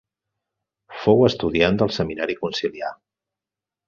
Fou 1.01 1.19
estudiant 1.27 1.77
del 1.81 1.93
Seminari 1.97 2.37
Conciliar. 2.39 2.91